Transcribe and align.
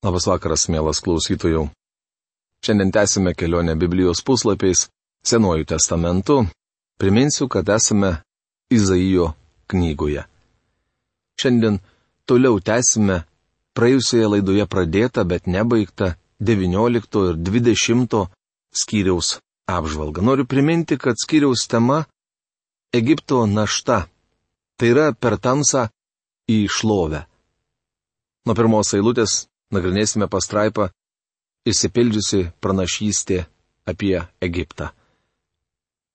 Labas 0.00 0.24
vakaras, 0.24 0.62
mielas 0.72 1.02
klausytojų. 1.04 1.66
Šiandien 2.64 2.88
tęsime 2.88 3.34
kelionę 3.36 3.74
Biblijos 3.76 4.22
puslapiais, 4.24 4.88
Senuoju 5.20 5.66
testamentu. 5.68 6.46
Priminsiu, 6.96 7.48
kad 7.48 7.68
esame 7.68 8.22
Izaijo 8.72 9.34
knygoje. 9.68 10.24
Šiandien 11.36 11.76
toliau 12.24 12.56
tęsime 12.64 13.18
praėjusioje 13.76 14.30
laidoje 14.34 14.64
pradėtą, 14.72 15.26
bet 15.28 15.44
nebaigtą 15.44 16.14
19 16.40 17.26
ir 17.28 17.36
20 17.50 18.16
skyriaus 18.72 19.36
apžvalgą. 19.68 20.24
Noriu 20.24 20.48
priminti, 20.48 20.96
kad 20.96 21.20
skyriaus 21.20 21.68
tema- 21.68 22.06
Egipto 23.00 23.44
našta. 23.46 24.08
Tai 24.80 24.88
yra 24.88 25.12
per 25.12 25.36
tamsą 25.36 25.90
į 26.48 26.64
šlovę. 26.72 27.26
Nuo 28.46 28.56
pirmos 28.56 28.96
eilutės 28.96 29.49
nagrinėsime 29.74 30.28
pastraipą 30.30 30.90
Įsipildžiusi 31.68 32.46
pranašystė 32.64 33.42
apie 33.84 34.16
Egiptą. 34.40 34.88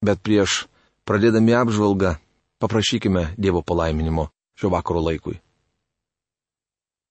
Bet 0.02 0.18
prieš 0.18 0.64
pradėdami 1.06 1.54
apžvalgą 1.54 2.16
paprašykime 2.58 3.28
Dievo 3.38 3.62
palaiminimo 3.62 4.26
šio 4.58 4.72
vakaro 4.74 5.04
laikui. 5.06 5.38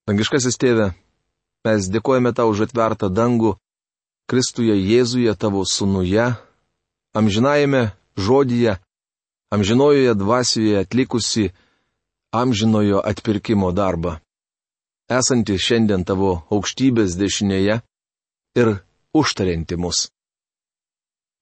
Dangiškasis 0.06 0.60
tėve, 0.60 0.90
mes 1.66 1.88
dėkojame 1.90 2.36
tau 2.36 2.52
už 2.52 2.68
atvertą 2.68 3.10
dangų, 3.10 3.56
Kristuje 4.28 4.74
Jėzuje 4.74 5.32
tavo 5.38 5.62
sunuje, 5.70 6.34
amžinajame 7.16 7.94
žodyje, 8.18 8.76
amžinojoje 9.54 10.14
dvasioje 10.18 10.82
atlikusi 10.82 11.52
amžinojo 12.34 13.00
atpirkimo 13.06 13.72
darbą 13.72 14.18
esanti 15.10 15.58
šiandien 15.62 16.04
tavo 16.06 16.42
aukštybės 16.50 17.16
dešinėje 17.20 17.80
ir 18.58 18.72
užtarianti 19.14 19.78
mus. 19.78 20.10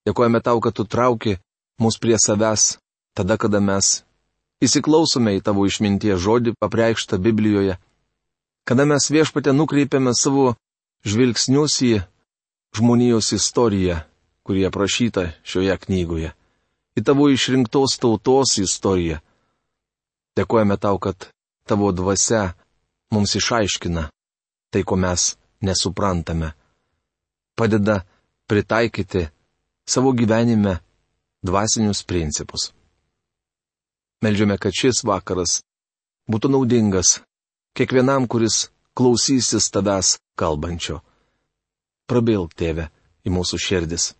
Dėkojame 0.04 0.42
tau, 0.44 0.60
kad 0.60 0.76
tu 0.76 0.84
trauki 0.84 1.38
mus 1.80 1.96
prie 1.98 2.18
savęs, 2.20 2.76
tada, 3.16 3.38
kada 3.40 3.60
mes 3.60 4.04
įsiklausome 4.64 5.36
į 5.38 5.44
tavo 5.44 5.64
išminties 5.66 6.20
žodį 6.20 6.54
papreikštą 6.60 7.18
Biblijoje, 7.18 7.78
kada 8.68 8.84
mes 8.88 9.08
viešpatė 9.10 9.54
nukreipiame 9.56 10.12
savo 10.16 10.54
žvilgsnius 11.04 11.80
į 11.84 11.94
žmonijos 12.76 13.32
istoriją, 13.36 14.02
kurie 14.44 14.66
aprašyta 14.68 15.30
šioje 15.44 15.76
knygoje, 15.86 16.34
į 16.98 17.04
tavo 17.04 17.30
išrinktos 17.32 17.96
tautos 18.02 18.58
istoriją. 18.60 19.20
Dėkojame 20.36 20.76
tau, 20.82 20.98
kad 20.98 21.30
tavo 21.68 21.92
dvasia 21.94 22.52
mums 23.14 23.34
išaiškina 23.38 24.08
tai, 24.74 24.82
ko 24.82 24.96
mes 24.98 25.34
nesuprantame. 25.66 26.52
Padeda 27.58 28.00
pritaikyti 28.50 29.28
savo 29.86 30.12
gyvenime 30.12 30.78
dvasinius 31.46 32.02
principus. 32.02 32.72
Meldžiame, 34.24 34.56
kad 34.58 34.72
šis 34.74 35.04
vakaras 35.04 35.60
būtų 36.30 36.50
naudingas 36.54 37.18
kiekvienam, 37.76 38.26
kuris 38.26 38.68
klausysis 38.96 39.70
tavęs 39.74 40.16
kalbančio. 40.40 41.00
Prabilk, 42.08 42.54
tėve, 42.56 42.88
į 43.24 43.32
mūsų 43.32 43.60
širdis. 43.60 44.12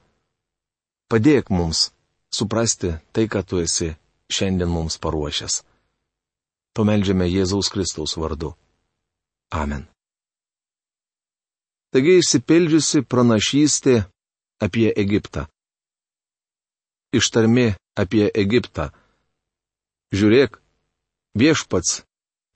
Padėk 1.11 1.50
mums 1.53 1.91
suprasti 2.33 2.95
tai, 3.12 3.27
ką 3.28 3.42
tu 3.48 3.61
esi 3.62 3.92
šiandien 4.33 4.70
mums 4.70 4.97
paruošęs. 5.00 5.62
Pameldžiame 6.75 7.28
Jėzaus 7.31 7.70
Kristaus 7.70 8.17
vardu. 8.19 8.55
Amen. 9.55 9.84
Taigi 11.94 12.16
išsipildžiusi 12.19 13.05
pranašystė 13.06 14.00
apie 14.66 14.88
Egiptą. 15.02 15.44
Ištarmi 17.14 17.69
apie 18.02 18.25
Egiptą. 18.42 18.88
Žiūrėk, 20.14 20.59
viešpats, 21.38 22.00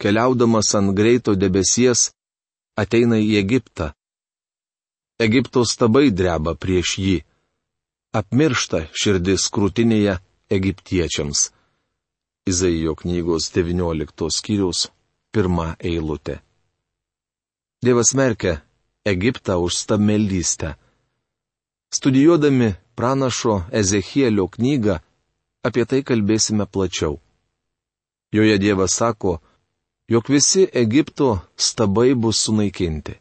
keliaudamas 0.02 0.72
ant 0.78 0.90
greito 0.98 1.36
debesies, 1.38 2.08
ateina 2.82 3.20
į 3.22 3.38
Egiptą. 3.44 3.92
Egipto 5.22 5.62
stabai 5.66 6.10
dreba 6.10 6.56
prieš 6.58 6.96
jį. 7.04 7.16
Apmiršta 8.18 8.84
širdis 8.90 9.46
krūtinėje 9.54 10.18
egiptiečiams. 10.58 11.52
Izaijo 12.50 12.98
knygos 12.98 13.50
19 13.54 14.30
skyriaus 14.34 14.88
pirmą 15.30 15.74
eilutę. 15.78 16.40
Dievas 17.82 18.10
merkia 18.14 18.60
Egiptą 19.04 19.58
už 19.62 19.76
stabmeldystę. 19.76 20.74
Studijuodami 21.94 22.74
pranašo 22.94 23.62
Ezechielio 23.70 24.48
knygą, 24.48 24.98
apie 25.62 25.84
tai 25.86 26.02
kalbėsime 26.02 26.66
plačiau. 26.66 27.20
Joje 28.34 28.58
Dievas 28.58 28.98
sako, 28.98 29.38
jog 30.10 30.24
visi 30.34 30.66
Egipto 30.82 31.28
stabai 31.56 32.14
bus 32.14 32.42
sunaikinti. 32.44 33.14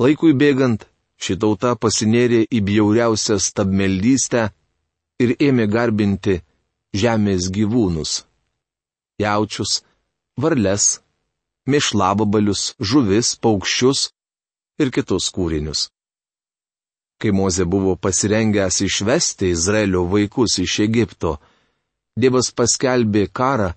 Laikui 0.00 0.32
bėgant, 0.34 0.89
Ši 1.20 1.36
tauta 1.36 1.74
pasinėrė 1.76 2.46
į 2.48 2.60
bjauriausią 2.64 3.36
stabmeldystę 3.46 4.46
ir 5.20 5.34
ėmė 5.36 5.66
garbinti 5.68 6.40
žemės 6.96 7.50
gyvūnus- 7.52 8.12
jaučius, 9.24 9.82
varles, 10.40 11.00
mišlababalius, 11.68 12.74
žuvis, 12.80 13.36
paukščius 13.36 14.08
ir 14.80 14.90
kitus 14.90 15.28
kūrinius. 15.36 15.90
Kai 17.20 17.30
Moze 17.36 17.64
buvo 17.68 17.96
pasirengęs 18.00 18.80
išvesti 18.88 19.52
Izraelio 19.52 20.06
vaikus 20.08 20.56
iš 20.64 20.78
Egipto, 20.88 21.36
Dievas 22.20 22.50
paskelbė 22.52 23.28
karą, 23.32 23.70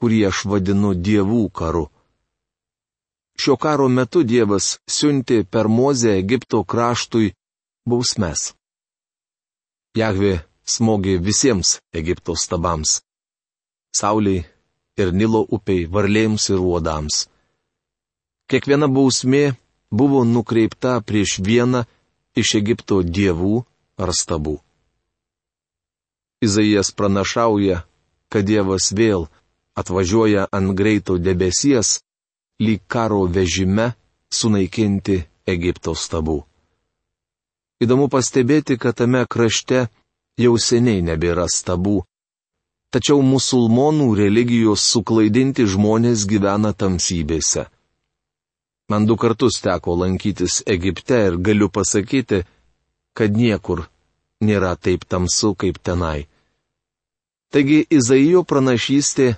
kurį 0.00 0.20
aš 0.28 0.44
vadinu 0.50 0.92
dievų 0.94 1.42
karu. 1.50 1.88
Šio 3.40 3.54
karo 3.56 3.86
metu 3.88 4.20
Dievas 4.20 4.66
siuntė 4.84 5.36
per 5.52 5.68
Mozę 5.72 6.10
Egipto 6.20 6.58
kraštui 6.72 7.30
bausmes. 7.88 8.40
Jahvė 9.96 10.32
smogė 10.74 11.14
visiems 11.28 11.78
Egipto 12.00 12.34
stabams- 12.42 12.90
Sauliai 14.00 14.42
ir 15.00 15.12
Nilo 15.20 15.40
upiai, 15.56 15.86
varlėms 15.94 16.50
ir 16.52 16.60
uodams. 16.60 17.22
Kiekviena 18.50 18.90
bausmė 18.98 19.56
buvo 20.02 20.20
nukreipta 20.34 20.92
prieš 21.00 21.38
vieną 21.48 21.86
iš 22.36 22.54
Egipto 22.60 23.00
dievų 23.02 23.54
ar 24.02 24.12
stabų. 24.20 24.58
Izaijas 26.44 26.92
pranašauja, 26.92 27.80
kad 28.28 28.44
Dievas 28.52 28.92
vėl 28.92 29.28
atvažiuoja 29.80 30.46
ant 30.52 30.76
greito 30.76 31.16
debesies 31.16 32.00
lyg 32.60 32.80
karo 32.86 33.24
vežime 33.26 33.92
sunaikinti 34.30 35.16
Egipto 35.48 35.94
stabų. 35.96 36.38
Įdomu 37.80 38.10
pastebėti, 38.12 38.76
kad 38.76 38.98
tame 39.00 39.24
krašte 39.24 39.86
jau 40.38 40.54
seniai 40.60 41.00
nebėra 41.02 41.46
stabų, 41.48 42.02
tačiau 42.92 43.22
musulmonų 43.24 44.08
religijos 44.18 44.84
suklaidinti 44.92 45.64
žmonės 45.64 46.26
gyvena 46.28 46.74
tamsybėse. 46.76 47.64
Man 48.90 49.06
du 49.06 49.16
kartus 49.16 49.60
teko 49.62 49.94
lankytis 50.02 50.60
Egipte 50.66 51.22
ir 51.28 51.38
galiu 51.38 51.70
pasakyti, 51.70 52.42
kad 53.14 53.36
niekur 53.38 53.86
nėra 54.44 54.74
taip 54.76 55.06
tamsu 55.08 55.54
kaip 55.54 55.78
tenai. 55.78 56.26
Taigi 57.50 57.84
Izaijo 57.90 58.42
pranašystė 58.46 59.32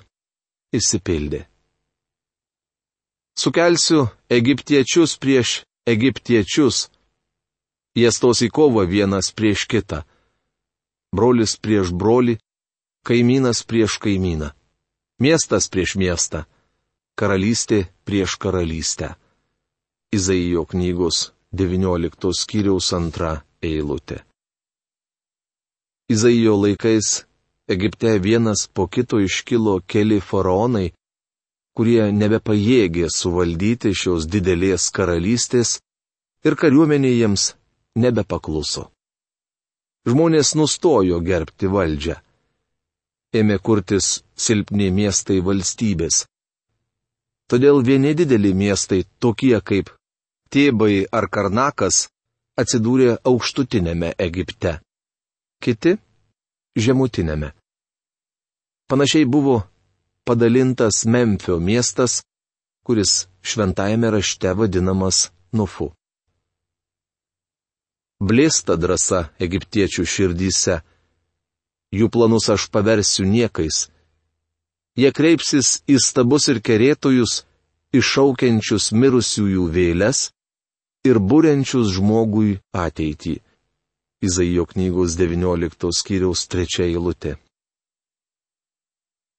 išsipildė. 0.73 1.47
Sukelsiu 3.39 4.07
egiptiečius 4.29 5.17
prieš 5.19 5.63
egiptiečius. 5.89 6.89
Jie 7.97 8.11
stos 8.13 8.43
į 8.45 8.49
kovą 8.53 8.85
vienas 8.89 9.33
prieš 9.37 9.67
kitą. 9.69 10.03
Brolis 11.13 11.57
prieš 11.61 11.93
brolį, 11.93 12.39
kaimynas 13.05 13.65
prieš 13.69 13.99
kaimyną, 14.01 14.53
miestas 15.21 15.69
prieš 15.69 15.97
miestą, 16.01 16.45
karalystė 17.19 17.85
prieš 18.09 18.39
karalystę. 18.41 19.13
Izaijo 20.13 20.65
knygos 20.69 21.33
19 21.53 22.33
skyriaus 22.37 22.93
antra 22.97 23.43
eilutė. 23.61 24.23
Izaijo 26.13 26.57
laikais 26.61 27.25
Egipte 27.69 28.19
vienas 28.19 28.69
po 28.75 28.87
kito 28.87 29.21
iškilo 29.21 29.81
keli 29.87 30.21
faraonai, 30.21 30.93
kurie 31.77 32.11
nebepajėgė 32.13 33.09
suvaldyti 33.11 33.95
šios 33.97 34.27
didelės 34.33 34.91
karalystės 34.97 35.79
ir 36.45 36.57
kariuomenė 36.61 37.13
jiems 37.15 37.53
nebepakluso. 37.97 38.91
Žmonės 40.09 40.55
nustojo 40.59 41.21
gerbti 41.23 41.71
valdžią 41.71 42.19
ėmė 43.33 43.57
kurtis 43.65 44.21
silpni 44.37 44.91
miestai 44.93 45.41
valstybės. 45.45 46.27
Todėl 47.49 47.83
vieni 47.85 48.13
dideli 48.17 48.53
miestai, 48.55 49.05
tokie 49.19 49.59
kaip 49.61 49.91
Tėbai 50.53 51.07
ar 51.17 51.29
Karnakas, 51.33 52.09
atsidūrė 52.61 53.17
aukštutinėme 53.25 54.13
Egipte. 54.21 54.81
Kiti- 55.65 55.95
žemutinėme. 56.85 57.53
Panašiai 58.89 59.25
buvo 59.25 59.63
padalintas 60.25 61.05
Memphio 61.05 61.59
miestas, 61.59 62.23
kuris 62.87 63.27
šventajame 63.43 64.11
rašte 64.11 64.55
vadinamas 64.55 65.31
Nufu. 65.53 65.91
Blėsta 68.23 68.79
drąsa 68.79 69.27
egiptiečių 69.43 70.05
širdyse 70.07 70.79
jų 71.93 72.09
planus 72.09 72.49
aš 72.49 72.69
paversiu 72.73 73.27
niekais. 73.29 73.89
Jie 74.97 75.13
kreipsis 75.13 75.81
į 75.89 75.99
stabus 76.01 76.49
ir 76.53 76.61
kerėtojus, 76.65 77.45
iššaukiančius 77.97 78.93
mirusiųjų 78.97 79.65
vėlės 79.73 80.31
ir 81.09 81.21
būrenčius 81.21 81.93
žmogui 81.97 82.61
ateitį. 82.73 83.41
Izaijo 84.23 84.65
knygos 84.71 85.17
19 85.19 85.91
skyriaus 85.99 86.47
3 86.47 86.85
eilutė. 86.87 87.37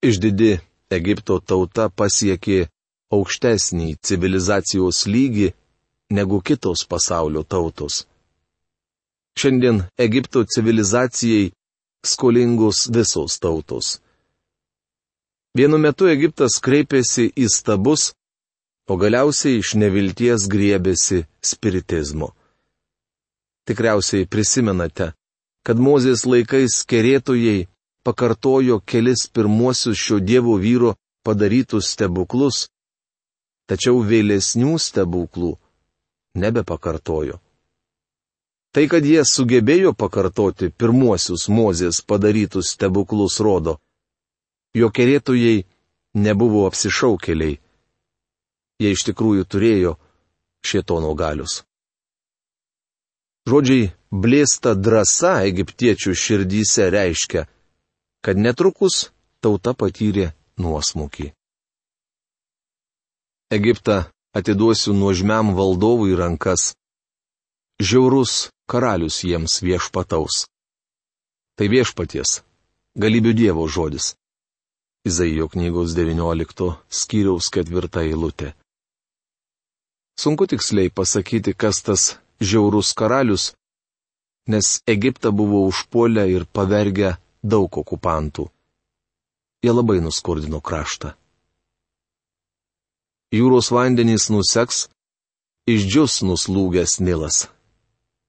Išdidi 0.04 0.58
Egipto 0.92 1.38
tauta 1.40 1.88
pasiekė 1.88 2.66
aukštesnį 3.14 3.94
civilizacijos 4.04 5.06
lygį 5.06 5.52
negu 6.10 6.40
kitos 6.40 6.84
pasaulio 6.88 7.42
tautos. 7.42 8.04
Šiandien 9.38 9.82
Egipto 9.98 10.44
civilizacijai 10.44 11.52
skolingos 12.04 12.88
visos 12.92 13.38
tautos. 13.40 13.98
Vienu 15.54 15.78
metu 15.78 16.06
Egiptas 16.10 16.58
kreipėsi 16.62 17.30
į 17.34 17.48
stabus, 17.50 18.12
o 18.90 18.96
galiausiai 19.00 19.60
iš 19.62 19.74
nevilties 19.80 20.46
griebėsi 20.50 21.24
spiritizmo. 21.42 22.32
Tikriausiai 23.64 24.26
prisimenate, 24.28 25.12
kad 25.64 25.80
Mozės 25.80 26.26
laikais 26.28 26.82
kerėtojai 26.84 27.64
pakartojo 28.04 28.80
kelis 28.80 29.26
pirmuosius 29.32 29.98
šio 29.98 30.18
dievo 30.20 30.56
vyro 30.60 30.94
padarytus 31.24 31.88
stebuklus, 31.94 32.68
tačiau 33.68 34.02
vėlesnių 34.04 34.76
stebuklų 34.78 35.54
nebepakartojo. 36.36 37.40
Tai, 38.74 38.84
kad 38.90 39.06
jie 39.06 39.22
sugebėjo 39.22 39.94
pakartoti 39.94 40.68
pirmuosius 40.68 41.46
Mozės 41.48 42.02
padarytus 42.02 42.72
stebuklus 42.74 43.38
rodo, 43.40 43.78
jo 44.74 44.90
kerėtojai 44.90 45.62
nebuvo 46.14 46.64
apsišaukeliai. 46.66 47.60
Jie 48.82 48.90
iš 48.90 49.04
tikrųjų 49.06 49.46
turėjo 49.46 49.94
šietono 50.66 51.14
galius. 51.14 51.62
Žodžiai 53.46 53.92
blėsta 54.10 54.74
drąsa 54.74 55.44
egiptiečių 55.46 56.14
širdyse 56.18 56.88
reiškia, 56.90 57.44
kad 58.24 58.40
netrukus 58.40 59.10
tauta 59.44 59.74
patyrė 59.76 60.30
nuosmukį. 60.56 61.28
Egiptą 63.52 63.98
atiduosiu 64.38 64.94
nuožmiam 64.96 65.52
valdovui 65.58 66.16
rankas. 66.16 66.72
Žiaurus 67.78 68.48
karalius 68.70 69.20
jiems 69.28 69.60
viešpataus. 69.66 70.46
Tai 71.54 71.66
viešpaties, 71.70 72.40
galybių 72.96 73.32
Dievo 73.40 73.66
žodis. 73.68 74.14
Izaijo 75.04 75.50
knygos 75.52 75.92
19 75.94 76.70
skyriaus 76.88 77.50
4 77.52 78.06
eilutė. 78.08 78.54
Sunku 80.16 80.46
tiksliai 80.48 80.88
pasakyti, 80.88 81.52
kas 81.52 81.82
tas 81.82 82.02
žiaurus 82.40 82.94
karalius, 82.96 83.52
nes 84.48 84.80
Egiptą 84.88 85.34
buvo 85.34 85.66
užpuolę 85.68 86.24
ir 86.30 86.46
pavergę 86.46 87.18
daug 87.44 87.68
okupantų. 87.76 88.48
Jie 89.64 89.72
labai 89.72 90.00
nuskurdino 90.04 90.60
kraštą. 90.64 91.12
Jūros 93.34 93.70
vandenys 93.74 94.28
nuseks, 94.32 94.88
išdžius 95.68 96.22
nuslūgęs 96.24 97.00
Nilas. 97.04 97.48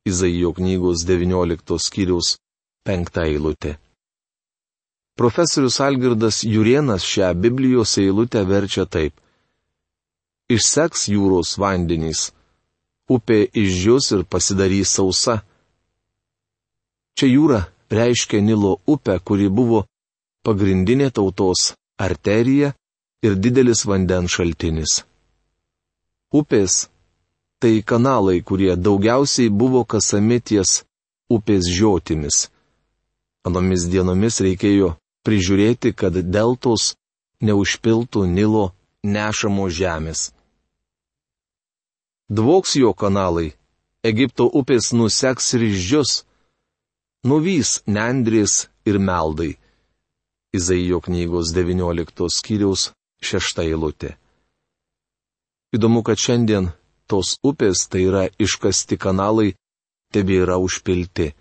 Izaijo 0.05 0.51
knygos 0.57 1.03
19 1.07 1.79
skyriaus 1.81 2.35
5 2.85 3.19
eilutė. 3.25 3.75
Profesorius 5.15 5.79
Algirdas 5.79 6.43
Jurienas 6.43 7.05
šią 7.07 7.31
Biblijos 7.39 7.97
eilutę 7.97 8.43
verčia 8.45 8.85
taip. 8.85 9.15
Išseks 10.51 11.07
jūros 11.09 11.55
vandenys, 11.57 12.29
upė 13.09 13.45
išdžius 13.49 14.11
ir 14.17 14.25
pasidarys 14.29 14.91
sausa. 14.97 15.39
Čia 17.15 17.31
jūra 17.31 17.61
reiškia 17.91 18.41
Nilo 18.41 18.77
upę, 18.87 19.19
kuri 19.19 19.49
buvo 19.49 19.85
pagrindinė 20.45 21.11
tautos 21.11 21.73
arterija 21.97 22.73
ir 23.25 23.35
didelis 23.35 23.85
vandens 23.89 24.35
šaltinis. 24.35 25.01
Upės 26.33 26.87
tai 27.59 27.81
kanalai, 27.81 28.41
kurie 28.41 28.75
daugiausiai 28.75 29.49
buvo 29.49 29.85
kasami 29.85 30.41
ties 30.41 30.83
upės 31.31 31.69
žiotimis. 31.77 32.49
Anomis 33.45 33.85
dienomis 33.89 34.41
reikėjo 34.41 34.95
prižiūrėti, 35.25 35.93
kad 35.93 36.13
deltos 36.17 36.95
neužpiltų 37.41 38.25
Nilo 38.29 38.71
nešamo 39.05 39.69
žemės. 39.69 40.31
Dvoks 42.29 42.75
jo 42.81 42.93
kanalai, 42.93 43.53
Egipto 44.05 44.45
upės 44.49 44.91
nuseks 44.93 45.53
ryždžius, 45.61 46.25
nuvys 47.25 47.81
nendrės 47.89 48.67
ir 48.85 48.99
meldai. 49.01 49.55
Izaijo 50.55 51.01
knygos 51.03 51.51
19 51.55 52.29
skyriaus 52.31 52.91
6 53.21 53.63
eilutė. 53.65 54.13
Įdomu, 55.75 56.03
kad 56.07 56.21
šiandien 56.21 56.69
tos 57.09 57.35
upės, 57.43 57.87
tai 57.89 58.05
yra 58.07 58.23
iškasti 58.39 58.97
kanalai, 59.01 59.55
tebėra 60.13 60.55
užpilti. 60.61 61.33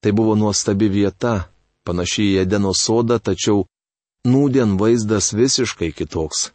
Tai 0.00 0.10
buvo 0.16 0.34
nuostabi 0.38 0.88
vieta, 0.88 1.50
panašiai 1.84 2.30
į 2.34 2.40
Edeno 2.44 2.72
sodą, 2.72 3.18
tačiau 3.20 3.66
nūdien 4.24 4.78
vaizdas 4.80 5.32
visiškai 5.36 5.90
kitoks. 5.92 6.50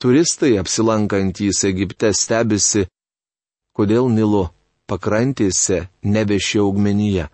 Turistai 0.00 0.56
apsilankantys 0.58 1.62
Egipte 1.68 2.10
stebisi, 2.16 2.86
kodėl 3.76 4.08
Nilo 4.10 4.48
pakrantėse 4.90 5.84
nebešia 6.02 6.62
augmenyje. 6.64 7.28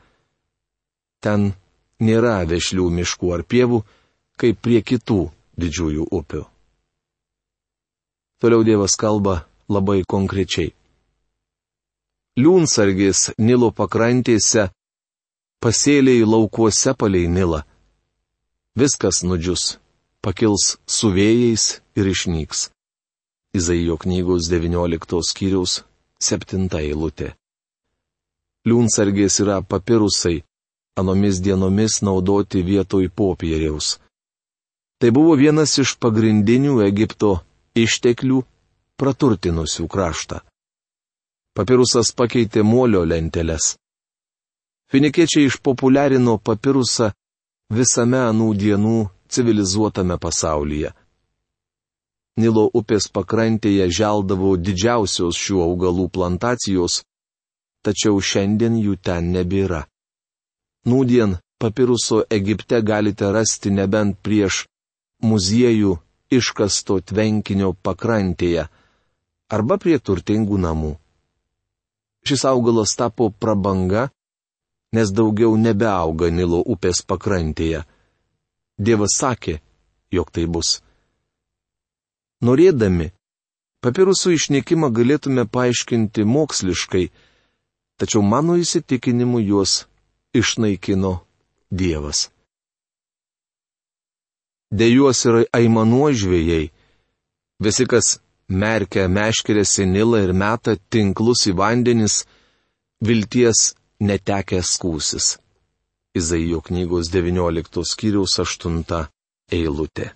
Ten 1.24 1.52
nėra 2.08 2.38
vešlių 2.50 2.88
miškų 2.98 3.32
ar 3.36 3.44
pievų, 3.48 3.82
kaip 4.40 4.60
prie 4.60 4.82
kitų 4.84 5.20
didžiųjų 5.56 6.08
upių. 6.18 6.42
Toliau 8.36 8.64
Dievas 8.68 8.98
kalba 9.00 9.46
labai 9.72 10.02
konkrečiai. 10.04 10.74
Liūnsargis 12.36 13.30
Nilo 13.40 13.70
pakrantėse, 13.72 14.68
pasėliai 15.64 16.26
laukuose 16.28 16.92
palei 17.00 17.24
Nilą, 17.32 17.62
Viskas 18.76 19.22
nudžius, 19.24 19.78
pakils 20.20 20.74
su 20.84 21.08
vėjais 21.08 21.62
ir 21.96 22.10
išnyks. 22.10 22.66
Izaijo 23.56 23.96
knygos 24.02 24.50
19 24.52 25.22
skyriaus 25.24 25.78
7 26.20 26.68
eilutė. 26.82 27.30
Liūnsargės 28.66 29.40
yra 29.44 29.60
papirusai, 29.62 30.40
anomis 30.98 31.38
dienomis 31.44 32.00
naudoti 32.02 32.64
vietoj 32.66 33.08
popieriaus. 33.14 33.96
Tai 34.98 35.10
buvo 35.12 35.36
vienas 35.36 35.76
iš 35.78 35.94
pagrindinių 36.02 36.80
Egipto 36.86 37.36
išteklių 37.76 38.40
praturtinusių 38.96 39.86
kraštą. 39.92 40.40
Papirusas 41.56 42.12
pakeitė 42.16 42.64
molio 42.64 43.04
lenteles. 43.04 43.76
Finikiečiai 44.92 45.48
išpopuliarino 45.50 46.38
papirusą 46.38 47.10
visame 47.72 48.20
anų 48.30 48.48
dienų 48.62 48.96
civilizuotame 49.28 50.16
pasaulyje. 50.22 50.92
Nilo 52.36 52.66
upės 52.80 53.08
pakrantėje 53.08 53.88
želdavo 53.98 54.56
didžiausios 54.60 55.38
šių 55.40 55.62
augalų 55.64 56.08
plantacijos, 56.12 57.02
tačiau 57.86 58.18
šiandien 58.30 58.78
jų 58.82 58.96
ten 59.08 59.30
nebėra. 59.34 59.84
Nūdien 60.90 61.36
papiruso 61.62 62.24
Egipte 62.30 62.82
galite 62.82 63.30
rasti 63.32 63.70
nebent 63.70 64.18
prieš 64.26 64.64
muziejų 65.22 65.96
iškasto 66.38 66.98
tvenkinio 67.10 67.72
pakrantėje 67.86 68.66
arba 69.56 69.78
prie 69.82 69.98
turtingų 69.98 70.58
namų. 70.62 70.92
Šis 72.26 72.42
augalas 72.50 72.96
tapo 72.98 73.30
prabanga, 73.30 74.08
nes 74.96 75.12
daugiau 75.14 75.54
nebeauga 75.56 76.30
Nilo 76.34 76.58
upės 76.74 77.04
pakrantėje. 77.06 77.84
Dievas 78.76 79.14
sakė, 79.20 79.60
jog 80.10 80.32
tai 80.34 80.46
bus. 80.50 80.80
Norėdami, 82.42 83.12
papirusų 83.80 84.34
išnykimą 84.36 84.90
galėtume 84.92 85.46
paaiškinti 85.48 86.26
moksliškai, 86.26 87.06
tačiau 87.98 88.22
mano 88.22 88.56
įsitikinimu 88.60 89.40
juos 89.40 89.86
išnaikino 90.36 91.12
Dievas. 91.70 92.28
Dejuos 94.70 95.22
ir 95.26 95.44
aimanuo 95.54 96.10
žvėjai. 96.12 96.70
Visi, 97.62 97.86
kas 97.86 98.18
merkia 98.48 99.06
meškerėsi 99.08 99.86
Nilą 99.86 100.22
ir 100.26 100.32
meta 100.34 100.76
tinklus 100.90 101.46
į 101.50 101.54
vandenis, 101.58 102.24
vilties 103.00 103.74
netekęs 104.00 104.74
skūsis. 104.76 105.26
Izaijo 106.16 106.60
knygos 106.66 107.10
19 107.12 107.84
skyriaus 107.84 108.38
8 108.42 109.06
eilutė. 109.52 110.12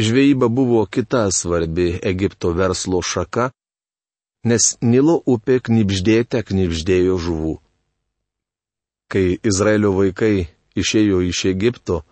Žvejyba 0.00 0.48
buvo 0.48 0.86
kita 0.86 1.28
svarbi 1.34 1.98
Egipto 2.02 2.52
verslo 2.56 3.02
šaka, 3.02 3.50
nes 4.44 4.76
Nilo 4.80 5.20
upė 5.26 5.60
knipždėte 5.60 6.42
knipždėjo 6.46 7.18
žuvų. 7.20 7.54
Kai 9.10 9.38
Izraelio 9.42 9.92
vaikai 9.96 10.48
išėjo 10.78 11.20
iš 11.28 11.44
Egipto, 11.50 12.02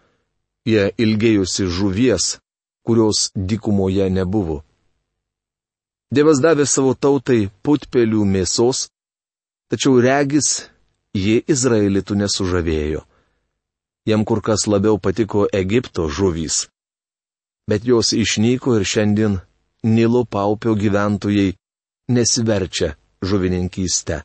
jie 0.66 0.90
ilgėjusi 0.98 1.68
žuvies, 1.70 2.38
kurios 2.84 3.30
dykumoje 3.34 4.08
nebuvo. 4.10 4.62
Dievas 6.10 6.40
davė 6.40 6.64
savo 6.66 6.94
tautai 6.96 7.50
putpelių 7.62 8.24
mėsos, 8.24 8.88
tačiau 9.68 10.00
regis 10.00 10.68
ji 11.12 11.42
Izraelitų 11.44 12.16
nesužavėjo. 12.22 13.04
Jam 14.08 14.24
kur 14.24 14.40
kas 14.40 14.64
labiau 14.66 14.96
patiko 14.96 15.44
Egipto 15.52 16.08
žuvys. 16.08 16.66
Bet 17.68 17.84
jos 17.84 18.14
išnyko 18.16 18.78
ir 18.78 18.88
šiandien 18.88 19.36
Nilo 19.84 20.24
paupio 20.24 20.72
gyventojai 20.74 21.57
nesiverčia 22.08 22.94
žuvininkyste. 23.22 24.22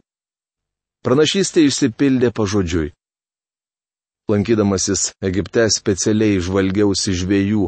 Pranašystė 1.03 1.67
išsipildė 1.67 2.31
pažodžiui. 2.31 2.93
Lankydamasis 4.31 5.11
Egipte 5.19 5.67
specialiai 5.67 6.39
žvalgiausi 6.39 7.11
žviejų, 7.11 7.67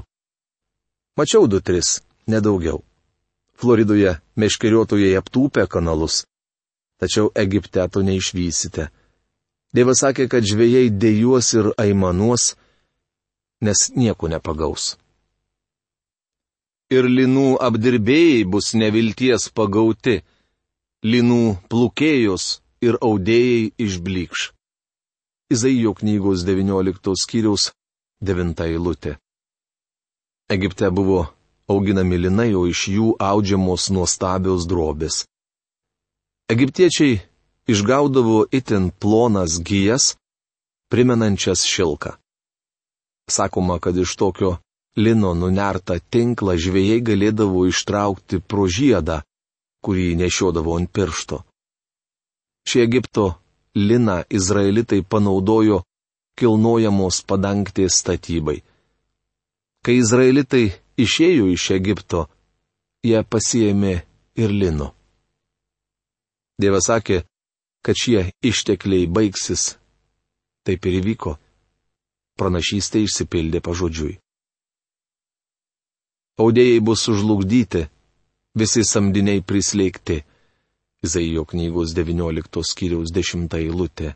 Mačiau 1.16 1.48
du 1.48 1.62
tris, 1.64 2.02
nedaugiau. 2.28 2.82
Floridoje 3.56 4.18
meškeriotojai 4.36 5.14
aptūpė 5.16 5.64
kanalus. 5.72 6.26
Tačiau 7.00 7.30
Egipte 7.32 7.86
to 7.88 8.04
neišvysite. 8.04 8.90
Dievas 9.72 10.02
sakė, 10.04 10.28
kad 10.28 10.44
žvėjai 10.44 10.90
dėjuos 10.92 11.54
ir 11.56 11.70
aimanuos, 11.80 12.58
nes 13.64 13.86
nieko 13.96 14.28
nepagaus. 14.28 14.98
Ir 16.94 17.08
linų 17.10 17.56
apdirbėjai 17.66 18.44
bus 18.46 18.76
nevilties 18.78 19.48
pagauti, 19.50 20.20
linų 21.02 21.58
plukėjos 21.70 22.60
ir 22.86 23.00
audėjai 23.02 23.72
išblikš. 23.82 24.52
Izaijo 25.50 25.96
knygos 25.98 26.46
19 26.46 27.16
skyriaus 27.18 27.72
9 28.22 28.62
eilutė. 28.68 29.16
Egipte 30.50 30.92
buvo 30.94 31.24
auginami 31.68 32.18
linai, 32.22 32.52
o 32.54 32.68
iš 32.70 32.88
jų 32.94 33.08
audžiamos 33.18 33.90
nuostabios 33.90 34.68
drobės. 34.70 35.24
Egiptiečiai 36.54 37.24
išgaudavo 37.66 38.46
itin 38.54 38.92
plonas 38.94 39.58
gyjas, 39.58 40.14
primenančias 40.94 41.66
šilką. 41.66 42.14
Sakoma, 43.26 43.80
kad 43.82 43.98
iš 43.98 44.14
tokio 44.22 44.58
lino 44.96 45.34
nunertą 45.36 45.98
tinklą 46.12 46.56
žvėjai 46.66 47.02
galėdavo 47.10 47.66
ištraukti 47.70 48.40
pro 48.40 48.68
žiedą, 48.72 49.22
kurį 49.84 50.16
nešiodavo 50.22 50.78
ant 50.80 50.92
piršto. 50.96 51.42
Šį 52.66 52.82
Egipto 52.88 53.26
liną 53.76 54.24
izraelitai 54.30 55.04
panaudojo 55.04 55.84
kilnojamos 56.40 57.22
padangtės 57.28 58.00
statybai. 58.02 58.62
Kai 59.86 60.00
izraelitai 60.02 60.66
išėjo 60.98 61.52
iš 61.54 61.70
Egipto, 61.76 62.26
jie 63.06 63.22
pasijėmė 63.22 63.96
ir 64.42 64.52
lino. 64.52 64.92
Dievas 66.58 66.88
sakė, 66.90 67.22
kad 67.86 68.00
šie 68.00 68.32
ištekliai 68.42 69.06
baigsis. 69.12 69.76
Taip 70.66 70.88
ir 70.90 71.02
įvyko. 71.04 71.36
Pranašystė 72.40 73.04
išsipildė 73.06 73.62
pažodžiui. 73.62 74.16
Audėjai 76.42 76.82
bus 76.84 77.06
sužlugdyti, 77.08 77.86
visi 78.60 78.84
samdiniai 78.84 79.42
prislėgti. 79.42 80.24
Izaijo 81.06 81.46
knygos 81.46 81.94
19 81.96 82.64
skyriaus 82.66 83.14
10 83.14 83.56
eilutė. 83.62 84.16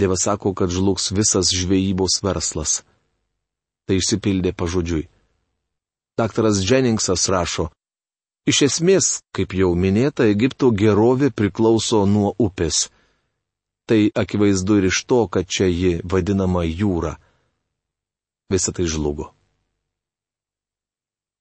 Dievas 0.00 0.24
sako, 0.26 0.52
kad 0.54 0.72
žlugs 0.72 1.12
visas 1.14 1.52
žvejybos 1.54 2.20
verslas 2.24 2.80
tai 3.90 3.98
išsipildė 3.98 4.52
pažodžiui. 4.54 5.08
Daktaras 6.14 6.60
Jenningsas 6.62 7.26
rašo, 7.32 7.70
iš 8.46 8.62
esmės, 8.68 9.08
kaip 9.34 9.56
jau 9.58 9.72
minėta, 9.74 10.28
Egipto 10.30 10.70
gerovė 10.70 11.32
priklauso 11.34 12.04
nuo 12.06 12.30
upės. 12.38 12.86
Tai 13.90 13.98
akivaizdu 14.14 14.78
ir 14.78 14.86
iš 14.92 15.02
to, 15.10 15.24
kad 15.26 15.50
čia 15.50 15.66
ji 15.66 15.96
vadinama 16.06 16.62
jūra. 16.62 17.16
Visą 18.52 18.70
tai 18.76 18.86
žlugo. 18.86 19.32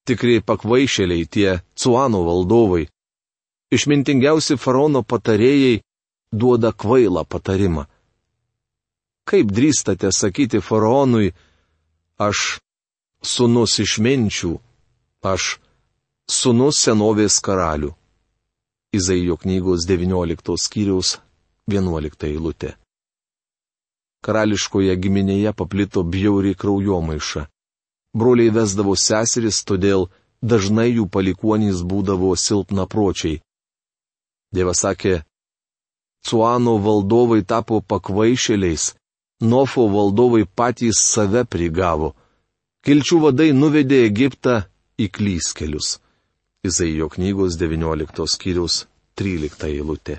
Tikri 0.09 0.39
pakvaišėliai 0.41 1.27
tie 1.29 1.59
Cuano 1.77 2.23
valdovai, 2.25 2.87
išmintingiausi 3.69 4.57
faraono 4.57 5.03
patarėjai 5.05 5.81
duoda 6.33 6.71
kvailą 6.73 7.23
patarimą. 7.29 7.85
Kaip 9.29 9.51
drįstate 9.53 10.09
sakyti 10.09 10.61
faraonui, 10.65 11.29
aš 12.17 12.57
sunus 13.21 13.77
išminčių, 13.85 14.55
aš 15.21 15.59
sunus 16.25 16.81
senovės 16.81 17.37
karalių. 17.45 17.93
Izaijo 18.97 19.37
knygos 19.37 19.85
19 19.85 20.57
skyriaus 20.57 21.19
11 21.69 22.25
eilutė. 22.25 22.73
Karališkoje 24.25 24.95
giminėje 24.97 25.53
paplito 25.53 26.01
bjauri 26.03 26.55
kraujomaiša. 26.57 27.45
Broliai 28.17 28.49
vesdavo 28.53 28.95
seseris, 28.97 29.63
todėl 29.63 30.07
dažnai 30.41 30.89
jų 30.89 31.05
palikuonys 31.13 31.83
būdavo 31.85 32.35
silpna 32.35 32.87
pročiai. 32.89 33.41
Dievas 34.53 34.81
sakė, 34.85 35.21
Cuano 36.25 36.77
valdovai 36.83 37.43
tapo 37.47 37.79
pakvaišėliais, 37.81 38.93
Nofo 39.41 39.85
valdovai 39.87 40.43
patys 40.43 40.99
save 40.99 41.45
prigavo. 41.47 42.11
Kilčių 42.83 43.19
vadai 43.23 43.51
nuvedė 43.55 44.01
Egiptą 44.07 44.55
į 44.99 45.07
klyskelius. 45.15 45.99
Izaijo 46.67 47.07
knygos 47.13 47.55
19 47.61 48.25
skyriaus 48.27 48.81
13 49.15 49.69
eilutė. 49.69 50.17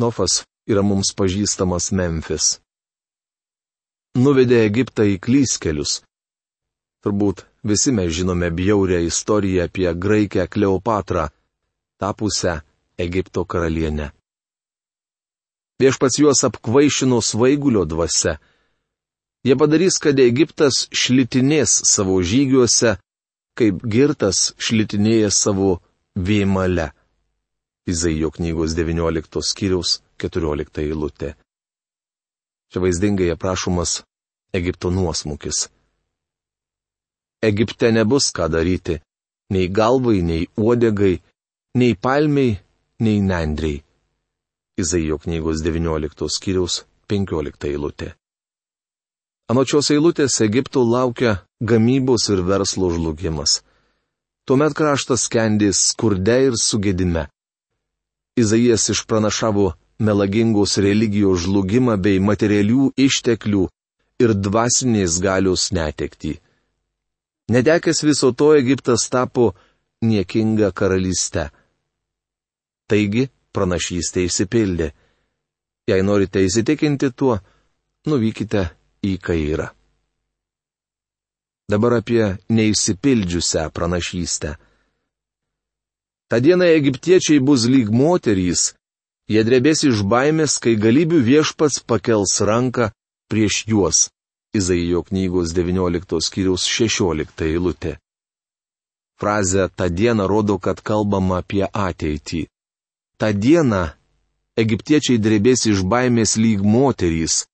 Nofas 0.00 0.44
yra 0.68 0.82
mums 0.82 1.12
pažįstamas 1.12 1.92
Memphis. 1.92 2.60
nuvedė 4.16 4.62
Egiptą 4.64 5.04
į 5.04 5.18
klyskelius. 5.20 6.00
Turbūt 7.06 7.44
visi 7.62 7.92
mes 7.94 8.08
žinome 8.10 8.48
bjaurę 8.50 8.96
istoriją 9.06 9.64
apie 9.68 9.92
graikę 9.94 10.48
Kleopatrą, 10.50 11.28
tapusią 12.02 12.54
Egipto 12.98 13.44
karalienę. 13.44 14.10
Viešpats 15.80 16.18
juos 16.18 16.42
apkvaišino 16.48 17.20
svaigulio 17.22 17.84
dvasia. 17.86 18.32
Jie 19.46 19.54
padarys, 19.60 20.00
kad 20.02 20.18
Egiptas 20.18 20.88
šlitinės 20.90 21.76
savo 21.92 22.16
žygiuose, 22.26 22.96
kaip 23.54 23.86
girtas 23.86 24.56
šlitinėja 24.58 25.30
savo 25.30 25.76
vėmale. 26.18 26.88
Izaijo 27.86 28.32
knygos 28.34 28.74
19 28.74 29.46
skyriaus 29.52 30.00
14 30.18 30.82
eilutė. 30.82 31.36
Čia 32.72 32.82
vaizdingai 32.82 33.30
aprašomas 33.36 34.00
Egipto 34.50 34.90
nuosmukis. 34.90 35.68
Egipte 37.50 37.92
nebus 37.92 38.32
ką 38.36 38.48
daryti, 38.54 39.00
nei 39.52 39.68
galvai, 39.78 40.20
nei 40.22 40.44
uodegai, 40.56 41.16
nei 41.78 41.94
palmiai, 41.94 42.58
nei 43.04 43.20
nendriai. 43.30 43.82
Izaijo 44.82 45.16
knygos 45.22 45.62
19 45.64 46.28
skyriaus 46.36 46.84
15 47.08 47.68
eilutė. 47.70 48.08
Anočios 49.52 49.92
eilutės 49.94 50.40
Egipto 50.42 50.82
laukia 50.82 51.36
gamybos 51.60 52.26
ir 52.34 52.42
verslo 52.42 52.90
žlugimas. 52.90 53.60
Tuomet 54.46 54.74
kraštas 54.78 55.28
kendės 55.30 55.84
skurde 55.92 56.36
ir 56.48 56.58
sugėdime. 56.58 57.28
Izaijas 58.36 58.88
išpranašavo 58.92 59.70
melagingos 59.98 60.76
religijos 60.82 61.46
žlugimą 61.46 61.96
bei 61.96 62.18
materialių 62.20 62.90
išteklių 63.06 63.62
ir 64.22 64.34
dvasinės 64.34 65.20
galios 65.22 65.70
netekti. 65.72 66.36
Netekęs 67.48 68.02
viso 68.02 68.32
to 68.32 68.54
Egiptas 68.58 69.06
tapo 69.10 69.52
niekinga 70.02 70.72
karalystė. 70.74 71.48
Taigi, 72.90 73.28
pranašystė 73.54 74.26
įsipildė. 74.26 74.90
Jei 75.86 76.02
norite 76.02 76.42
įsitikinti 76.42 77.12
tuo, 77.14 77.38
nuvykite 78.10 78.66
į 79.06 79.16
Kairą. 79.22 79.68
Dabar 81.70 81.98
apie 82.00 82.22
neįsipildžiusią 82.50 83.68
pranašystę. 83.74 84.56
Ta 86.26 86.42
diena 86.42 86.66
egiptiečiai 86.74 87.38
bus 87.38 87.66
lyg 87.70 87.90
moterys, 87.94 88.74
jie 89.30 89.42
drebės 89.46 89.84
iš 89.86 90.02
baimės, 90.02 90.58
kai 90.62 90.74
galybių 90.74 91.22
viešpats 91.30 91.82
pakels 91.86 92.38
ranką 92.42 92.90
prieš 93.30 93.62
juos. 93.70 94.08
Izaijo 94.56 95.02
knygos 95.08 95.54
19 95.56 96.20
skyriaus 96.26 96.66
16 96.68 97.44
eilutė. 97.46 97.96
Frazė 99.20 99.68
ta 99.76 99.88
diena 99.88 100.26
rodo, 100.28 100.58
kad 100.58 100.82
kalbama 100.84 101.40
apie 101.42 101.64
ateitį. 101.64 102.46
Ta 103.16 103.32
diena 103.32 103.96
egiptiečiai 104.60 105.20
drebės 105.20 105.64
iš 105.70 105.84
baimės 105.84 106.36
lyg 106.36 106.64
moterys. 106.64 107.44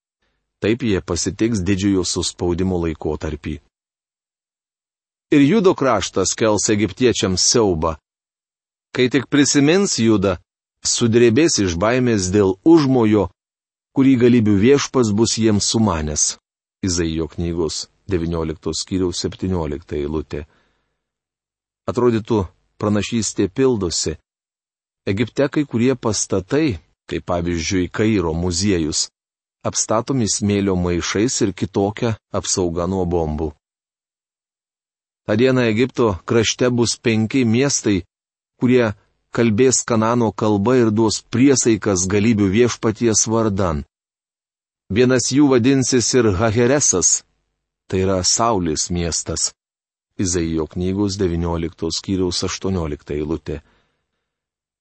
Taip 0.62 0.82
jie 0.86 1.00
pasitiks 1.02 1.62
didžiojo 1.66 2.04
suspaudimo 2.06 2.78
laikotarpį. 2.84 3.58
Ir 5.32 5.42
judo 5.42 5.72
kraštas 5.74 6.34
kels 6.38 6.68
egiptiečiams 6.70 7.42
siaubą. 7.42 7.96
Kai 8.92 9.08
tik 9.08 9.30
prisimins 9.32 9.96
juda, 9.98 10.36
sudrebės 10.84 11.56
iš 11.62 11.78
baimės 11.80 12.28
dėl 12.34 12.58
užmojo, 12.68 13.30
kurį 13.96 14.14
galybių 14.22 14.56
viešpas 14.66 15.10
bus 15.16 15.38
jiems 15.40 15.70
sumanęs. 15.72 16.41
Izaijo 16.82 17.28
knygos 17.30 17.86
19 18.10 18.74
skyriaus 18.74 19.22
17 19.22 19.94
eilutė. 20.00 20.40
Atrodytų, 21.86 22.40
pranašystė 22.78 23.46
pildosi. 23.48 24.16
Egipte 25.06 25.46
kai 25.48 25.62
kurie 25.66 25.94
pastatai, 25.94 26.80
kaip 27.06 27.26
pavyzdžiui 27.30 27.90
Kairo 27.90 28.32
muziejus, 28.34 29.04
apstatomi 29.62 30.26
smėlio 30.26 30.74
maišais 30.74 31.38
ir 31.46 31.54
kitokia 31.54 32.16
apsauga 32.34 32.88
nuo 32.90 33.06
bombų. 33.06 33.52
Ta 35.26 35.38
diena 35.38 35.68
Egipto 35.70 36.16
krašte 36.26 36.70
bus 36.70 36.96
penki 36.98 37.44
miestai, 37.46 38.02
kurie 38.58 38.90
kalbės 39.30 39.84
Kanano 39.86 40.32
kalba 40.34 40.76
ir 40.82 40.90
duos 40.90 41.22
priesaikas 41.22 42.08
galybių 42.10 42.50
viešpaties 42.58 43.26
vardan. 43.30 43.84
Vienas 44.92 45.30
jų 45.32 45.46
vadinsis 45.48 46.10
ir 46.18 46.26
Haheresas, 46.36 47.22
tai 47.88 48.02
yra 48.04 48.18
Saulės 48.28 48.90
miestas. 48.92 49.54
Izaijo 50.20 50.66
knygos 50.68 51.16
19 51.16 51.88
skyriaus 51.96 52.42
18 52.44 53.14
eilutė. 53.16 53.62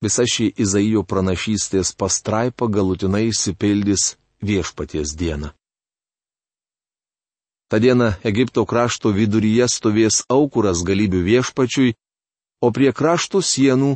Visa 0.03 0.25
ši 0.27 0.49
Izaijo 0.59 1.05
pranašystės 1.07 1.93
pastraipa 1.95 2.67
galutinai 2.67 3.29
įsipildys 3.29 4.17
viešpaties 4.43 5.15
dieną. 5.15 5.53
Ta 7.71 7.79
diena 7.79 8.17
Egipto 8.27 8.65
krašto 8.67 9.15
viduryje 9.15 9.69
stovės 9.71 10.25
aukuras 10.27 10.83
galybių 10.83 11.23
viešpačiui 11.29 11.95
o 12.59 12.69
prie 12.75 12.91
kraštų 12.91 13.39
sienų 13.39 13.93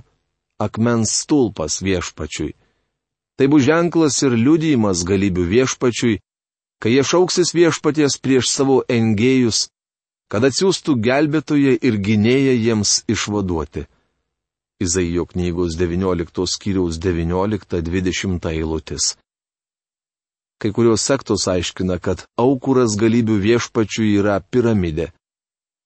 akmens 0.64 1.12
stulpas 1.26 1.82
viešpačiui. 1.84 2.56
Tai 3.36 3.48
bus 3.52 3.66
ženklas 3.68 4.22
ir 4.24 4.32
liudijimas 4.40 5.04
galybių 5.04 5.44
viešpačiui, 5.52 6.20
kai 6.80 6.94
jie 6.94 7.04
šauksis 7.04 7.52
viešpaties 7.56 8.16
prieš 8.24 8.48
savo 8.48 8.78
engėjus, 8.88 9.68
kad 10.32 10.48
atsiųstų 10.48 10.96
gelbėtoje 11.04 11.76
ir 11.76 12.00
gynėją 12.00 12.56
jiems 12.56 13.02
išvaduoti. 13.12 13.86
Izaijo 14.80 15.28
knygos 15.28 15.76
19 15.80 16.48
skyriaus 16.52 17.00
19-20 17.04 18.50
eilutės. 18.52 19.16
Kai 20.60 20.72
kurios 20.72 21.04
sektos 21.04 21.48
aiškina, 21.52 22.00
kad 22.00 22.24
aukuras 22.40 22.96
galybių 23.00 23.36
viešpačiui 23.44 24.16
yra 24.20 24.40
piramidė. 24.40 25.12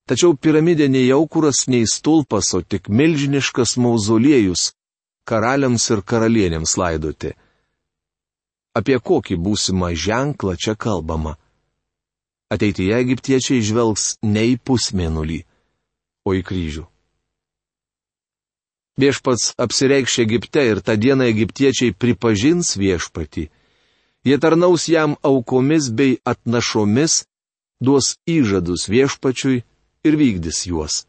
Tačiau 0.10 0.38
piramidė 0.38 0.86
nei 0.90 1.10
aukuras, 1.14 1.66
nei 1.70 1.90
stulpas, 1.90 2.54
o 2.54 2.62
tik 2.62 2.90
milžiniškas 2.90 3.78
mauzoliejus 3.82 4.70
karaliams 5.30 5.86
ir 5.94 6.02
karalienėms 6.10 6.76
laidoti. 6.82 7.36
Apie 8.80 8.98
kokį 9.10 9.38
būsimą 9.46 9.92
ženklą 10.06 10.56
čia 10.64 10.76
kalbama? 10.76 11.36
Ateityje 12.54 12.96
egiptiečiai 13.04 13.66
žvelgs 13.66 14.06
ne 14.26 14.46
į 14.54 14.56
pusmėnulį, 14.66 15.44
o 16.26 16.34
į 16.38 16.42
kryžių. 16.50 16.86
Viešpats 19.00 19.54
apsireikš 19.64 20.18
Egipte 20.26 20.64
ir 20.72 20.82
tą 20.84 20.98
dieną 21.00 21.30
egiptiečiai 21.32 21.94
pripažins 21.96 22.74
viešpatį. 22.76 23.46
Jie 24.28 24.38
tarnaus 24.44 24.90
jam 24.92 25.16
aukomis 25.24 25.88
bei 25.96 26.18
atnašomis, 26.28 27.24
duos 27.80 28.18
įžadus 28.28 28.90
viešpačiui 28.92 29.64
ir 30.04 30.18
vykdys 30.20 30.66
juos. 30.68 31.06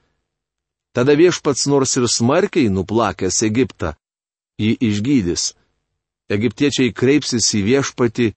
Tada 0.95 1.17
viešpats 1.19 1.67
nors 1.71 1.97
ir 1.99 2.07
smarkiai 2.07 2.71
nuplakęs 2.71 3.43
Egiptą, 3.47 3.97
jį 4.61 4.77
išgydys. 4.91 5.55
Egiptiečiai 6.31 6.93
kreipsis 6.95 7.49
į 7.59 7.65
viešpatį, 7.67 8.29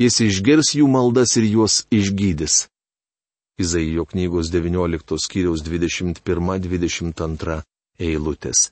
jis 0.00 0.20
išgirs 0.24 0.74
jų 0.78 0.86
maldas 0.88 1.36
ir 1.36 1.44
juos 1.50 1.82
išgydys. 1.92 2.68
Izaijo 3.58 4.04
knygos 4.06 4.52
19 4.54 5.18
skyriaus 5.18 5.64
21-22 5.66 7.60
eilutės. 7.98 8.70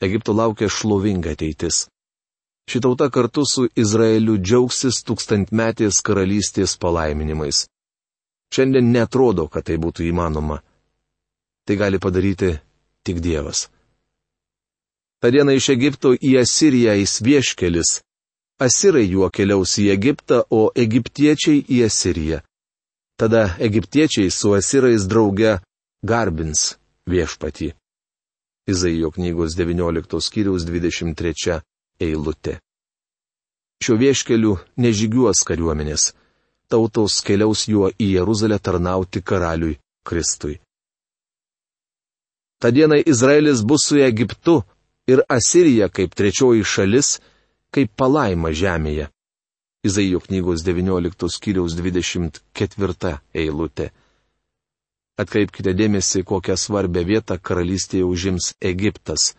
Egipto 0.00 0.32
laukia 0.32 0.68
šlovinga 0.72 1.34
ateitis. 1.36 1.84
Šitauta 2.70 3.10
kartu 3.12 3.44
su 3.44 3.66
Izraeliu 3.76 4.38
džiaugsis 4.40 5.02
tūkstantmetės 5.04 6.00
karalystės 6.06 6.78
palaiminimais. 6.80 7.66
Šiandien 8.54 8.88
netrodo, 8.94 9.46
kad 9.52 9.66
tai 9.68 9.76
būtų 9.76 10.08
įmanoma. 10.08 10.62
Tai 11.66 11.76
gali 11.76 12.00
padaryti 12.02 12.54
tik 13.04 13.20
Dievas. 13.20 13.68
Ta 15.20 15.30
diena 15.30 15.52
iš 15.52 15.68
Egipto 15.74 16.14
į 16.16 16.38
Asiriją 16.40 16.94
eis 16.96 17.18
vieškelis. 17.24 18.00
Asirai 18.60 19.06
juo 19.08 19.28
keliaus 19.32 19.76
į 19.80 19.90
Egiptą, 19.94 20.42
o 20.50 20.70
egiptiečiai 20.76 21.64
į 21.68 21.84
Asiriją. 21.88 22.40
Tada 23.20 23.56
egiptiečiai 23.60 24.30
su 24.32 24.54
asirais 24.56 25.04
drauge 25.08 25.58
garbins 26.02 26.76
viešpatį. 27.08 27.74
Izaijo 28.68 29.10
knygos 29.12 29.56
19 29.58 30.20
skyriaus 30.24 30.64
23 30.64 31.60
eilutė. 32.00 32.56
Šio 33.84 33.96
vieškeliu 34.00 34.56
nežygiuos 34.76 35.44
kariuomenės 35.48 36.12
tautos 36.70 37.18
keliaus 37.26 37.66
juo 37.68 37.90
į 37.98 38.12
Jeruzalę 38.16 38.58
tarnauti 38.62 39.22
karaliui 39.22 39.78
Kristui. 40.06 40.60
Ta 42.60 42.70
diena 42.70 42.98
Izraelis 43.12 43.64
bus 43.64 43.88
su 43.88 43.98
Egiptu 43.98 44.60
ir 45.10 45.22
Asirija 45.28 45.88
kaip 45.88 46.14
trečioji 46.14 46.64
šalis, 46.64 47.18
kaip 47.74 47.92
palaima 47.96 48.52
žemėje. 48.54 49.08
Izaijo 49.86 50.20
knygos 50.20 50.62
19 50.66 51.30
skyriaus 51.32 51.74
24 51.78 53.14
eilutė. 53.42 53.90
Atkreipkite 55.20 55.72
dėmesį, 55.76 56.22
kokią 56.28 56.56
svarbę 56.56 57.04
vietą 57.04 57.36
karalystėje 57.48 58.04
užims 58.08 58.52
Egiptas. 58.72 59.34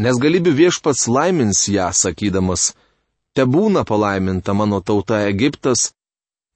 Nes 0.00 0.16
galybių 0.20 0.52
viešpats 0.60 1.06
laimins 1.08 1.66
ją, 1.68 1.90
sakydamas, 1.92 2.72
te 3.36 3.44
būna 3.44 3.84
palaiminta 3.88 4.54
mano 4.56 4.80
tauta 4.80 5.20
Egiptas, 5.28 5.90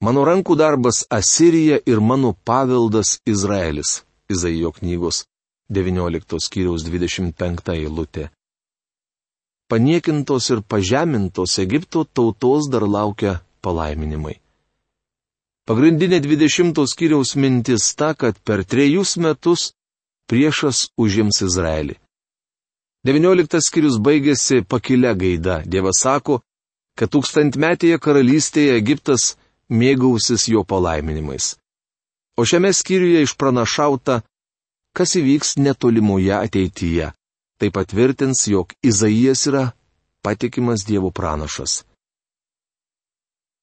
mano 0.01 0.25
rankų 0.25 0.57
darbas 0.57 1.05
Asirija 1.09 1.81
ir 1.85 2.01
mano 2.01 2.33
paveldas 2.33 3.17
Izraelis. 3.29 4.01
Izaijo 4.27 4.73
knygos 4.75 5.23
19 5.69 6.39
skyriaus 6.47 6.87
25 6.87 7.75
eilutė 7.75 8.29
paniekintos 9.67 10.49
ir 10.49 10.61
pažemintos 10.61 11.59
Egipto 11.59 12.03
tautos 12.05 12.69
dar 12.71 12.87
laukia 12.87 13.39
palaiminimai. 13.61 14.39
Pagrindinė 15.67 16.21
20 16.23 16.85
skyriaus 16.87 17.35
mintis 17.35 17.91
ta, 17.99 18.13
kad 18.15 18.39
per 18.47 18.63
trejus 18.63 19.17
metus 19.19 19.73
priešas 20.31 20.87
užims 20.95 21.41
Izraelį. 21.43 21.97
19 23.07 23.59
skyrius 23.63 23.99
baigėsi 24.03 24.63
pakilę 24.63 25.11
gaida. 25.15 25.61
Dievas 25.67 25.99
sako, 26.03 26.39
kad 26.95 27.11
tūkstantmetėje 27.11 27.99
karalystėje 27.99 28.79
Egiptas 28.79 29.35
mėgausis 29.69 30.47
jo 30.47 30.63
palaiminimais. 30.63 31.55
O 32.39 32.45
šiame 32.47 32.71
skyriuje 32.73 33.25
išpranašauta, 33.27 34.21
kas 34.97 35.13
įvyks 35.21 35.55
netolimoje 35.61 36.33
ateityje 36.39 37.11
tai 37.57 37.71
patvirtins, 37.71 38.47
jog 38.47 38.73
Izaijas 38.83 39.47
yra 39.49 39.71
patikimas 40.21 40.85
Dievo 40.85 41.11
pranašas. 41.11 41.83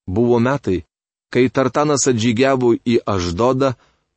Buvo 0.07 0.39
metai, 0.39 0.83
kai 1.33 1.49
Tartanas 1.49 2.07
atžygiavo 2.11 2.75
į 2.85 2.99
Aždodą, 3.15 3.73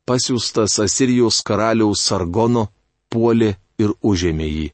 pasiūstas 0.08 0.78
Asirijos 0.84 1.40
karaliaus 1.46 2.02
Sargono, 2.08 2.66
puolė 3.12 3.54
ir 3.78 3.94
užėmė 4.02 4.48
jį. 4.50 4.66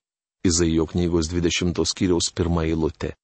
Izaijo 0.44 0.86
knygos 0.90 1.30
20 1.32 1.84
skyriaus 1.88 2.30
pirmą 2.36 2.64
eilutę. 2.68 3.14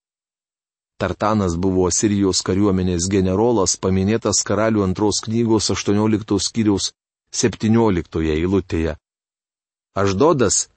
Tartanas 1.00 1.56
buvo 1.56 1.86
Asirijos 1.88 2.40
kariuomenės 2.44 3.08
generolas, 3.12 3.76
paminėtas 3.76 4.42
karalių 4.48 4.84
antros 4.86 5.20
knygos 5.26 5.70
18 5.74 6.38
skyriaus 6.46 6.92
17 7.32 8.24
eilutėje. 8.36 8.96
Aždodas 9.98 10.68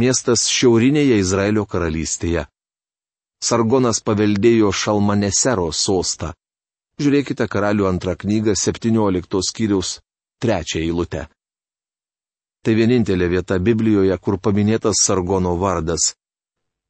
miestas 0.00 0.46
šiaurinėje 0.48 1.18
Izraelio 1.20 1.66
karalystėje. 1.68 2.46
Sargonas 3.44 4.00
paveldėjo 4.00 4.70
Šalmanesero 4.72 5.66
sostą. 5.76 6.30
Žiūrėkite 6.96 7.44
karalių 7.52 7.90
antrą 7.90 8.14
knygą 8.16 8.54
17 8.56 9.42
skyriaus 9.50 9.98
3 10.40 10.80
eilutę. 10.80 11.26
Tai 12.64 12.74
vienintelė 12.80 13.28
vieta 13.28 13.60
Biblijoje, 13.60 14.16
kur 14.16 14.40
paminėtas 14.40 15.04
Sargono 15.04 15.58
vardas. 15.60 16.14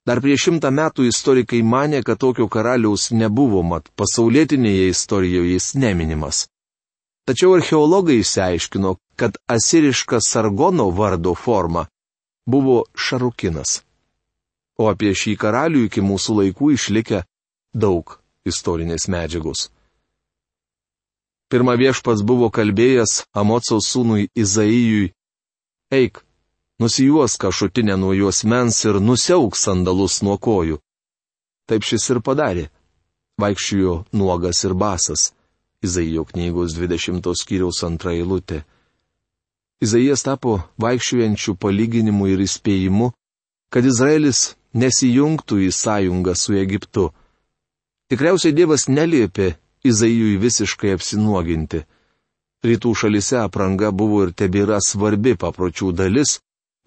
Dar 0.06 0.20
prieš 0.22 0.46
šimtą 0.46 0.70
metų 0.70 1.08
istorikai 1.10 1.64
mane, 1.66 2.04
kad 2.06 2.22
tokio 2.22 2.46
karaliaus 2.46 3.10
nebuvo, 3.10 3.64
mat 3.66 3.90
pasaulietinėje 3.98 4.92
istorijoje 4.94 5.56
jis 5.56 5.72
neminimas. 5.74 6.46
Tačiau 7.24 7.54
archeologai 7.56 8.18
išsiaiškino, 8.20 8.96
kad 9.16 9.36
asiriška 9.46 10.18
Sargono 10.20 10.90
vardo 10.90 11.34
forma 11.34 11.86
buvo 12.46 12.82
Šarukinas. 12.94 13.80
O 14.76 14.90
apie 14.90 15.14
šį 15.16 15.36
karalių 15.40 15.86
iki 15.86 16.02
mūsų 16.04 16.36
laikų 16.40 16.74
išlikę 16.74 17.22
daug 17.72 18.18
istorinės 18.44 19.08
medžiagos. 19.08 19.70
Pirma 21.48 21.76
viešpats 21.80 22.24
buvo 22.26 22.50
kalbėjęs 22.50 23.12
Amocaus 23.32 23.88
sūnui 23.92 24.28
Izaijui, 24.34 25.12
eik, 25.94 26.20
nusijuos 26.80 27.36
kažutinę 27.38 27.96
nuo 27.96 28.12
juos 28.12 28.42
mens 28.44 28.80
ir 28.84 28.98
nusiauk 29.00 29.56
sandalus 29.56 30.20
nuo 30.26 30.36
kojų. 30.36 30.80
Taip 31.68 31.86
šis 31.88 32.10
ir 32.10 32.20
padarė. 32.20 32.66
Vaikščiojo 33.40 33.94
nuogas 34.12 34.64
ir 34.66 34.74
basas. 34.74 35.32
Izaijo 35.84 36.24
knygos 36.30 36.76
20 36.78 37.34
skyriaus 37.40 37.82
antra 37.86 38.14
eilutė. 38.16 38.62
Izaijas 39.84 40.24
tapo 40.24 40.58
vaikščiojančių 40.80 41.56
palyginimų 41.60 42.30
ir 42.34 42.44
įspėjimu, 42.46 43.10
kad 43.72 43.84
Izraelis 43.84 44.54
nesijungtų 44.74 45.60
į 45.66 45.70
sąjungą 45.74 46.34
su 46.38 46.56
Egiptu. 46.58 47.10
Tikriausiai 48.10 48.54
Dievas 48.56 48.88
neliepė 48.88 49.54
Izaijui 49.84 50.38
visiškai 50.40 50.94
apsinuoginti. 50.96 51.82
Rytų 52.64 52.94
šalise 52.96 53.36
apranga 53.42 53.90
buvo 53.92 54.22
ir 54.24 54.32
tebėra 54.32 54.78
svarbi 54.80 55.34
papročių 55.36 55.90
dalis, 55.92 56.38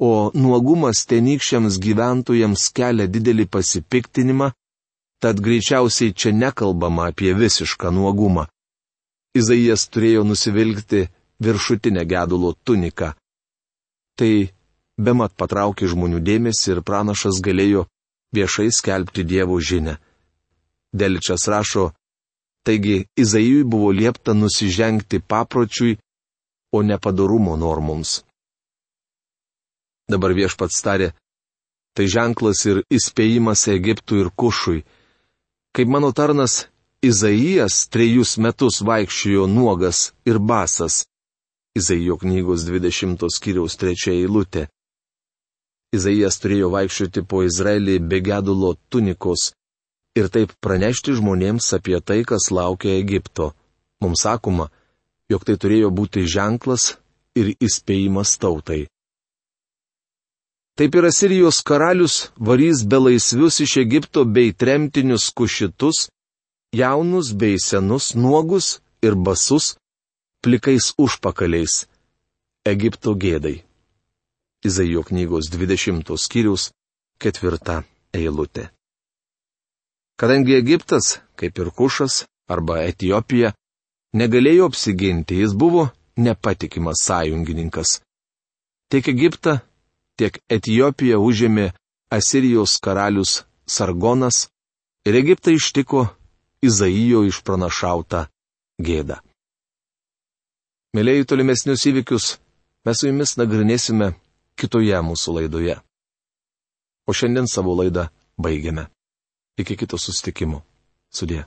o 0.02 0.32
nuogumas 0.34 1.06
tenykščiams 1.10 1.78
gyventojams 1.84 2.64
kelia 2.74 3.06
didelį 3.06 3.46
pasipiktinimą, 3.54 4.52
tad 5.22 5.42
greičiausiai 5.46 6.14
čia 6.14 6.34
nekalbama 6.34 7.12
apie 7.12 7.34
visišką 7.38 7.94
nuogumą. 7.94 8.48
Izaijas 9.38 9.88
turėjo 9.94 10.24
nusivilkti 10.28 11.08
viršutinę 11.44 12.04
gedulo 12.10 12.54
tuniką. 12.66 13.12
Tai 14.18 14.32
bemat 14.98 15.36
patraukė 15.38 15.90
žmonių 15.92 16.24
dėmesį 16.26 16.74
ir 16.74 16.84
pranašas 16.88 17.42
galėjo 17.46 17.86
viešai 18.34 18.70
skelbti 18.74 19.24
Dievo 19.24 19.60
žinę. 19.62 19.98
Deličas 20.94 21.48
rašo, 21.52 21.92
taigi 22.66 23.06
Izaijui 23.16 23.64
buvo 23.64 23.92
liepta 23.92 24.34
nusižengti 24.34 25.22
papročiui, 25.22 25.98
o 26.74 26.82
ne 26.84 26.98
padarumo 26.98 27.56
normoms. 27.56 28.24
Dabar 30.12 30.34
viešpats 30.36 30.82
tarė, 30.84 31.12
tai 31.96 32.08
ženklas 32.08 32.64
ir 32.70 32.82
įspėjimas 32.94 33.68
Egiptui 33.72 34.22
ir 34.24 34.32
Kušui. 34.32 34.84
Kaip 35.76 35.88
mano 35.92 36.12
tarnas 36.16 36.68
Izaijas 37.08 37.76
trejus 37.94 38.38
metus 38.44 38.82
vaikščiojo 38.88 39.46
nuogas 39.48 40.00
ir 40.28 40.40
basas, 40.40 41.06
Izaijo 41.78 42.18
knygos 42.18 42.66
20 42.68 43.28
skyriaus 43.36 43.78
3 43.84 44.10
eilutė. 44.16 44.64
Izaijas 45.96 46.40
turėjo 46.44 46.72
vaikščioti 46.74 47.24
po 47.30 47.44
Izraelį 47.48 48.00
be 48.12 48.20
gedulo 48.28 48.74
tunikos 48.92 49.52
ir 50.20 50.28
taip 50.34 50.56
pranešti 50.66 51.16
žmonėms 51.20 51.70
apie 51.78 52.02
tai, 52.02 52.20
kas 52.32 52.50
laukia 52.58 52.98
Egipto. 53.04 53.52
Mums 54.02 54.26
sakoma, 54.26 54.68
jog 55.32 55.46
tai 55.48 55.56
turėjo 55.62 55.94
būti 56.02 56.26
ženklas 56.36 56.90
ir 57.38 57.54
įspėjimas 57.68 58.36
tautai. 58.42 58.82
Taip 60.78 60.94
ir 60.98 61.08
Asirijos 61.10 61.62
karalius 61.66 62.18
varys 62.50 62.84
belaisvius 62.86 63.62
iš 63.66 63.78
Egipto 63.86 64.26
bei 64.26 64.52
tremtinius 64.54 65.32
kušitus, 65.34 66.08
jaunus 66.80 67.28
bei 67.40 67.58
senus, 67.68 68.06
nuogus 68.16 68.68
ir 69.02 69.16
basus, 69.16 69.76
plikais 70.42 70.94
užpakaliais. 70.98 71.88
Egipto 72.74 73.14
gėdai. 73.16 73.64
Izaijo 74.68 75.04
knygos 75.08 75.48
20 75.54 76.18
skyrius, 76.20 76.72
ketvirta 77.22 77.84
eilutė. 78.14 78.68
Kadangi 80.20 80.58
Egiptas, 80.58 81.22
kaip 81.40 81.60
ir 81.62 81.70
Kušas 81.78 82.26
arba 82.50 82.82
Etijopija, 82.90 83.54
negalėjo 84.18 84.68
apsiginti, 84.72 85.38
jis 85.44 85.54
buvo 85.54 85.90
nepatikimas 86.18 87.04
sąjungininkas. 87.08 88.02
Tiek 88.90 89.08
Egiptą, 89.14 89.60
tiek 90.18 90.40
Etijopiją 90.50 91.22
užėmė 91.22 91.72
Asirijos 92.10 92.78
karalius 92.82 93.44
Sargonas 93.68 94.48
ir 95.06 95.16
Egiptą 95.22 95.54
ištiko 95.54 96.08
Izaijo 96.66 97.24
išpranašauta 97.28 98.28
gėda. 98.82 99.20
Mėlėjai 100.98 101.28
tolimesnius 101.30 101.84
įvykius 101.92 102.30
mes 102.88 103.02
su 103.02 103.10
jumis 103.10 103.36
nagrinėsime 103.38 104.14
kitoje 104.58 105.02
mūsų 105.10 105.36
laidoje. 105.38 105.76
O 107.08 107.14
šiandien 107.14 107.48
savo 107.52 107.76
laidą 107.78 108.08
baigiame. 108.42 108.88
Iki 109.58 109.78
kito 109.84 110.00
sustikimo. 110.02 110.64
Sudė. 111.14 111.46